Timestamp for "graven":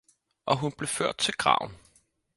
1.33-1.77